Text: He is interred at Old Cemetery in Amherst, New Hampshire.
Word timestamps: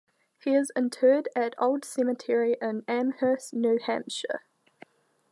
He 0.39 0.55
is 0.55 0.71
interred 0.75 1.29
at 1.35 1.53
Old 1.59 1.85
Cemetery 1.85 2.57
in 2.59 2.83
Amherst, 2.87 3.53
New 3.53 3.77
Hampshire. 3.77 4.41